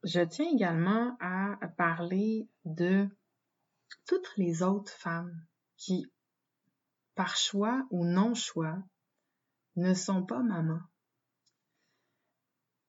[0.04, 3.08] Je tiens également à parler de
[4.06, 5.44] toutes les autres femmes
[5.76, 6.06] qui,
[7.14, 8.78] par choix ou non choix,
[9.76, 10.82] ne sont pas mamans.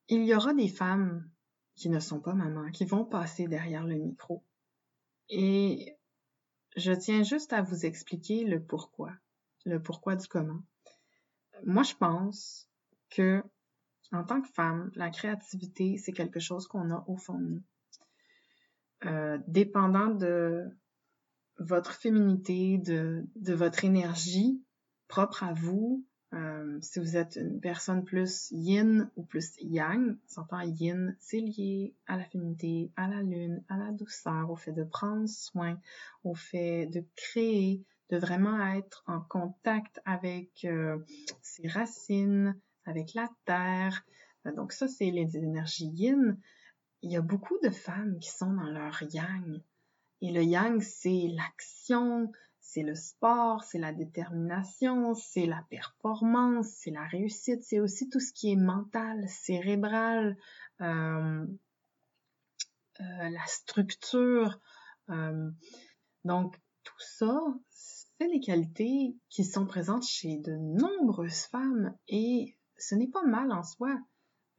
[0.08, 1.28] Il y aura des femmes
[1.74, 4.42] qui ne sont pas mamans, qui vont passer derrière le micro.
[5.28, 5.96] Et
[6.76, 9.12] je tiens juste à vous expliquer le pourquoi
[9.66, 10.62] le pourquoi du comment.
[11.64, 12.68] Moi, je pense
[13.10, 13.42] que
[14.12, 17.62] en tant que femme, la créativité, c'est quelque chose qu'on a au fond de nous.
[19.04, 20.64] Euh, dépendant de
[21.58, 24.62] votre féminité, de, de votre énergie
[25.08, 30.60] propre à vous, euh, si vous êtes une personne plus yin ou plus yang, s'entend
[30.60, 34.82] yin, c'est lié à la féminité, à la lune, à la douceur, au fait de
[34.82, 35.78] prendre soin,
[36.24, 40.98] au fait de créer, de vraiment être en contact avec euh,
[41.42, 44.04] ses racines, avec la terre.
[44.46, 46.36] Euh, donc ça, c'est les énergies yin.
[47.02, 49.60] Il y a beaucoup de femmes qui sont dans leur yang.
[50.22, 52.32] Et le yang, c'est l'action,
[52.68, 58.20] c'est le sport, c'est la détermination, c'est la performance, c'est la réussite, c'est aussi tout
[58.20, 60.36] ce qui est mental, cérébral,
[60.80, 61.46] euh,
[62.98, 64.60] la structure.
[66.24, 72.94] donc tout ça, c'est des qualités qui sont présentes chez de nombreuses femmes et ce
[72.94, 73.98] n'est pas mal en soi.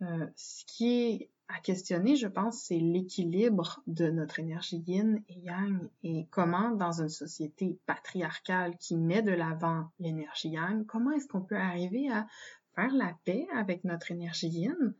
[0.01, 5.39] Euh, ce qui est à questionner, je pense, c'est l'équilibre de notre énergie yin et
[5.39, 11.27] yang et comment, dans une société patriarcale qui met de l'avant l'énergie yang, comment est-ce
[11.27, 12.27] qu'on peut arriver à
[12.75, 14.93] faire la paix avec notre énergie yin,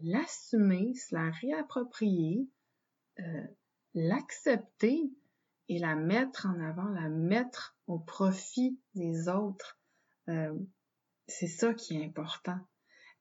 [0.00, 2.48] l'assumer, se la réapproprier,
[3.20, 3.46] euh,
[3.94, 5.12] l'accepter
[5.68, 9.78] et la mettre en avant, la mettre au profit des autres.
[10.28, 10.58] Euh,
[11.28, 12.58] c'est ça qui est important.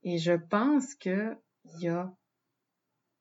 [0.04, 2.12] Et je pense que il y a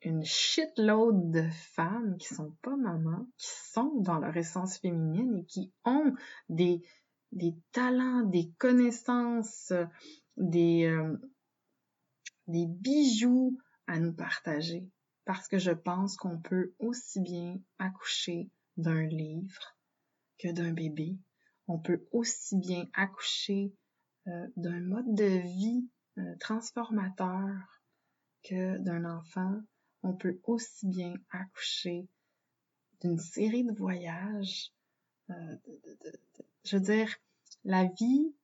[0.02, 5.44] une shitload de femmes qui sont pas mamans, qui sont dans leur essence féminine et
[5.44, 6.14] qui ont
[6.48, 6.82] des,
[7.32, 9.72] des talents, des connaissances,
[10.36, 11.16] des, euh,
[12.46, 14.88] des bijoux à nous partager.
[15.24, 19.76] Parce que je pense qu'on peut aussi bien accoucher d'un livre
[20.38, 21.18] que d'un bébé.
[21.68, 23.72] On peut aussi bien accoucher
[24.26, 27.48] euh, d'un mode de vie euh, transformateur
[28.42, 29.60] que d'un enfant.
[30.02, 32.08] On peut aussi bien accoucher
[33.00, 34.72] d'une série de voyages.
[35.30, 35.56] Euh,
[36.64, 37.14] je veux dire,
[37.64, 38.34] la vie,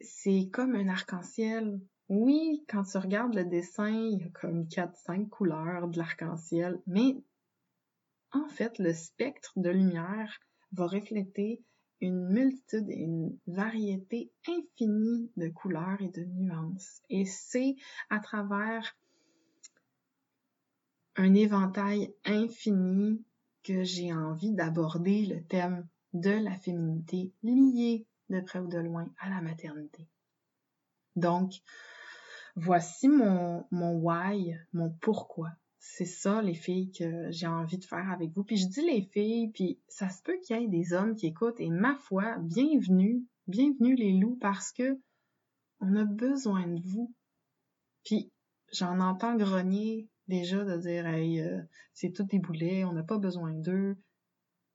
[0.00, 1.80] c'est comme un arc-en-ciel.
[2.08, 6.80] Oui, quand tu regardes le dessin, il y a comme quatre, cinq couleurs de l'arc-en-ciel,
[6.86, 7.16] mais
[8.32, 10.40] en fait, le spectre de lumière
[10.72, 11.62] va refléter
[12.00, 17.00] une multitude et une variété infinie de couleurs et de nuances.
[17.10, 17.76] Et c'est
[18.10, 18.96] à travers
[21.16, 23.24] un éventail infini
[23.62, 29.12] que j'ai envie d'aborder le thème de la féminité liée de près ou de loin
[29.18, 30.08] à la maternité.
[31.16, 31.52] Donc,
[32.56, 35.50] voici mon, mon why, mon pourquoi
[35.84, 38.44] c'est ça les filles que j'ai envie de faire avec vous.
[38.44, 41.26] Puis je dis les filles, puis ça se peut qu'il y ait des hommes qui
[41.26, 45.00] écoutent et ma foi, bienvenue, bienvenue les loups parce que
[45.80, 47.12] on a besoin de vous.
[48.04, 48.30] Puis
[48.72, 51.60] j'en entends grogner déjà de dire hey, euh,
[51.92, 53.96] c'est tout des boulets, on n'a pas besoin d'eux.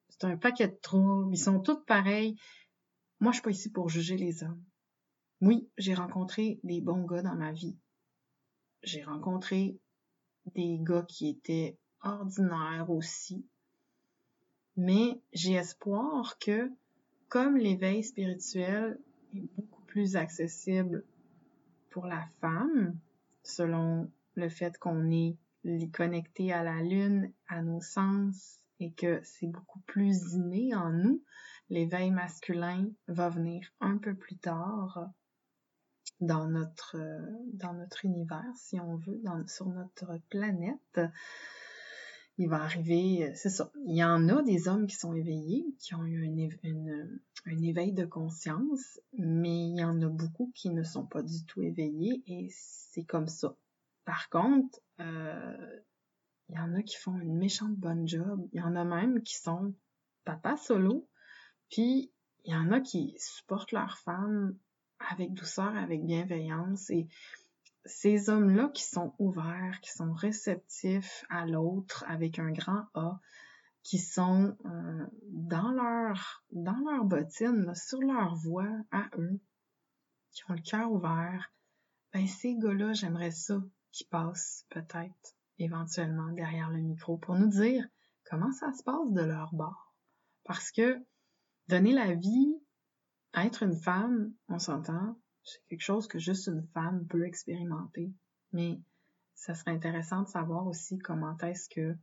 [0.09, 2.35] C'est un paquet de troubles, ils sont tous pareils.
[3.19, 4.63] Moi, je suis pas ici pour juger les hommes.
[5.41, 7.77] Oui, j'ai rencontré des bons gars dans ma vie.
[8.83, 9.79] J'ai rencontré
[10.55, 13.45] des gars qui étaient ordinaires aussi.
[14.75, 16.71] Mais j'ai espoir que,
[17.29, 18.99] comme l'éveil spirituel
[19.33, 21.03] est beaucoup plus accessible
[21.89, 22.97] pour la femme,
[23.43, 25.37] selon le fait qu'on est
[25.91, 31.23] connecté à la lune, à nos sens, et que c'est beaucoup plus inné en nous,
[31.69, 35.09] l'éveil masculin va venir un peu plus tard
[36.21, 36.95] dans notre,
[38.03, 41.01] univers, si on veut, sur notre planète.
[42.37, 45.95] Il va arriver, c'est ça, il y en a des hommes qui sont éveillés, qui
[45.95, 46.27] ont eu
[47.47, 51.43] un éveil de conscience, mais il y en a beaucoup qui ne sont pas du
[51.45, 53.57] tout éveillés et c'est comme ça.
[54.07, 55.79] Par contre, euh,
[56.47, 58.47] il y en a qui font une méchante bonne job.
[58.53, 59.75] Il y en a même qui sont
[60.23, 61.09] papa solo,
[61.69, 62.09] puis
[62.45, 64.57] il y en a qui supportent leur femme
[65.11, 66.89] avec douceur, avec bienveillance.
[66.89, 67.09] Et
[67.83, 73.19] ces hommes-là qui sont ouverts, qui sont réceptifs à l'autre avec un grand A,
[73.83, 79.41] qui sont euh, dans leur dans leur bottine, sur leur voie à eux,
[80.31, 81.51] qui ont le cœur ouvert,
[82.13, 83.61] ben ces gars-là, j'aimerais ça
[83.97, 87.87] qu'ils passent peut-être éventuellement derrière le micro pour nous dire
[88.29, 89.95] comment ça se passe de leur bord.
[90.43, 90.97] Parce que
[91.67, 92.61] donner la vie
[93.33, 98.11] être une femme, on s'entend, c'est quelque chose que juste une femme peut expérimenter.
[98.51, 98.79] Mais
[99.35, 101.95] ça serait intéressant de savoir aussi comment est-ce que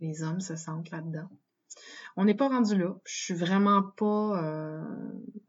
[0.00, 1.30] les hommes se sentent là-dedans.
[2.16, 2.96] On n'est pas rendu là.
[3.04, 4.82] Je suis vraiment pas euh,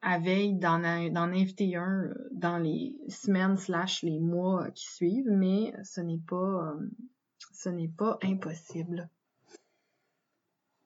[0.01, 5.73] à veille d'en inviter un euh, dans les semaines slash les mois qui suivent, mais
[5.83, 6.89] ce n'est pas euh,
[7.53, 9.09] ce n'est pas impossible.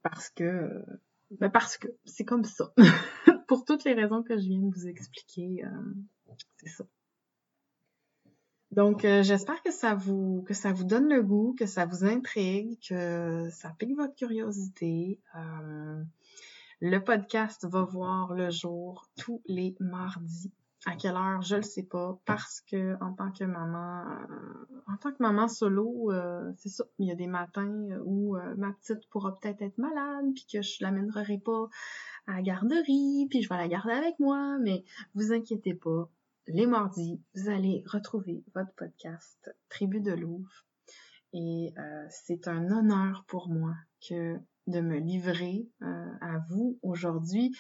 [0.02, 0.84] Parce que
[1.32, 2.72] ben parce que c'est comme ça.
[3.48, 6.86] pour toutes les raisons que je viens de vous expliquer, euh, c'est ça.
[8.72, 12.04] Donc, euh, j'espère que ça vous que ça vous donne le goût, que ça vous
[12.04, 15.20] intrigue, que ça pique votre curiosité.
[15.36, 16.04] Euh,
[16.82, 20.52] le podcast va voir le jour tous les mardis.
[20.88, 24.04] À quelle heure, je le sais pas, parce que en tant que maman,
[24.88, 26.12] en tant que maman solo,
[26.58, 26.84] c'est ça.
[27.00, 30.78] Il y a des matins où ma petite pourra peut-être être malade, puis que je
[30.82, 31.70] l'amènerai pas
[32.28, 34.84] à la garderie, puis je vais la garder avec moi, mais
[35.16, 36.08] vous inquiétez pas,
[36.48, 40.66] les mardis, vous allez retrouver votre podcast Tribu de Louvre.
[41.34, 43.74] Et euh, c'est un honneur pour moi
[44.12, 47.52] de me livrer euh, à vous aujourd'hui,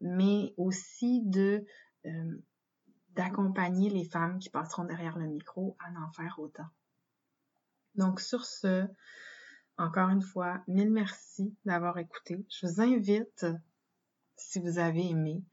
[0.00, 1.64] mais aussi de
[2.06, 2.42] euh,
[3.10, 6.68] d'accompagner les femmes qui passeront derrière le micro à en faire autant.
[7.94, 8.86] Donc sur ce,
[9.76, 12.44] encore une fois, mille merci d'avoir écouté.
[12.50, 13.46] Je vous invite
[14.36, 15.44] si vous avez aimé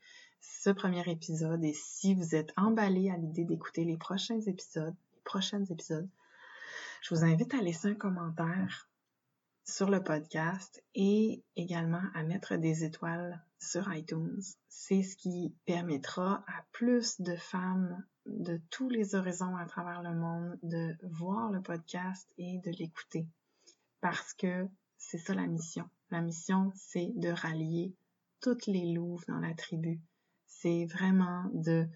[0.42, 5.22] ce premier épisode et si vous êtes emballé à l'idée d'écouter les prochains épisodes, les
[5.24, 6.10] prochains épisodes,
[7.02, 8.90] Je vous invite à laisser un commentaire
[9.64, 14.42] sur le podcast et également à mettre des étoiles sur iTunes.
[14.68, 20.14] C'est ce qui permettra à plus de femmes de tous les horizons à travers le
[20.14, 23.28] monde de voir le podcast et de l'écouter.
[24.02, 24.68] Parce que
[24.98, 25.90] c'est ça la mission.
[26.12, 27.94] La mission, c'est de rallier
[28.42, 30.02] toutes les louves dans la tribu.
[30.50, 31.88] C'est vraiment de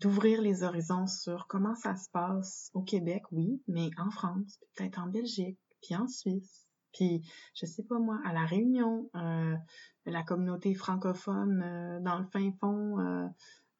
[0.00, 5.00] d'ouvrir les horizons sur comment ça se passe au Québec, oui, mais en France, peut-être
[5.00, 7.22] en Belgique, puis en Suisse, puis
[7.54, 9.56] je sais pas moi, à la Réunion, euh,
[10.04, 13.28] la communauté francophone euh, dans le fin fond euh,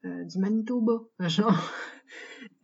[0.05, 1.73] euh, du Manitoba, genre.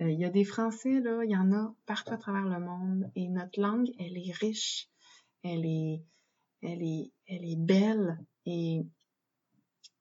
[0.01, 3.11] Il y a des Français, là, il y en a partout à travers le monde.
[3.15, 4.89] Et notre langue, elle est riche,
[5.43, 6.03] elle est,
[6.63, 8.87] elle est, elle est belle et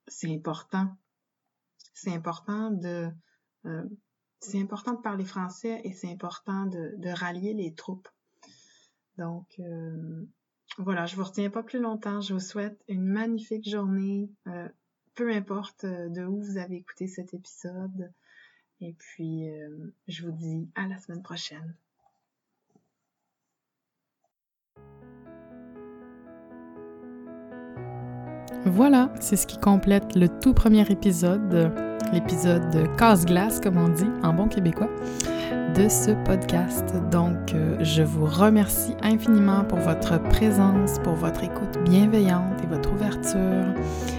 [0.06, 0.88] c'est important.
[1.94, 3.10] C'est important de,
[3.64, 3.84] euh,
[4.40, 8.08] c'est important de parler français et c'est important de, de, rallier les troupes.
[9.16, 10.26] Donc, euh,
[10.78, 12.20] voilà, je vous retiens pas plus longtemps.
[12.20, 14.30] Je vous souhaite une magnifique journée.
[14.48, 14.68] Euh,
[15.14, 18.12] peu importe euh, de où vous avez écouté cet épisode.
[18.80, 21.76] Et puis, euh, je vous dis à la semaine prochaine.
[28.66, 31.70] Voilà, c'est ce qui complète le tout premier épisode,
[32.12, 34.88] l'épisode casse-glace, comme on dit en bon québécois
[35.74, 36.84] de ce podcast.
[37.10, 42.92] Donc, euh, je vous remercie infiniment pour votre présence, pour votre écoute bienveillante et votre
[42.92, 43.74] ouverture.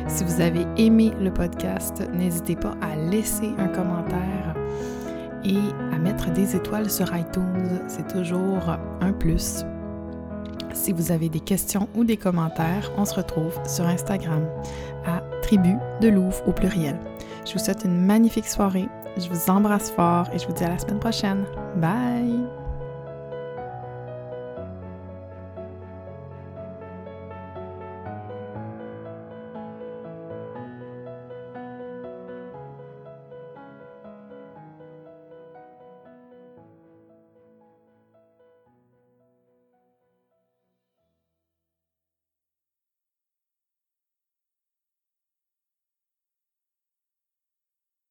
[0.08, 4.56] Si vous avez aimé le podcast, n'hésitez pas à laisser un commentaire
[5.44, 5.58] et
[5.94, 7.82] à mettre des étoiles sur iTunes.
[7.88, 9.66] C'est toujours un plus.
[10.76, 14.46] Si vous avez des questions ou des commentaires, on se retrouve sur Instagram
[15.08, 17.00] à Tribu de Louvre au pluriel.
[17.48, 20.70] Je vous souhaite une magnifique soirée je vous embrasse fort et je vous dis à
[20.70, 21.46] la semaine prochaine.
[21.78, 22.65] Bye!